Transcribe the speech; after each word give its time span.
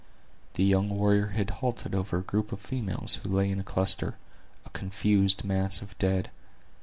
The 0.55 0.63
young 0.63 0.89
warrior 0.89 1.27
had 1.27 1.51
halted 1.51 1.93
over 1.93 2.17
a 2.17 2.23
group 2.23 2.51
of 2.51 2.59
females 2.59 3.19
who 3.21 3.29
lay 3.29 3.51
in 3.51 3.59
a 3.59 3.63
cluster, 3.63 4.15
a 4.65 4.69
confused 4.71 5.43
mass 5.43 5.79
of 5.83 5.95
dead. 5.99 6.31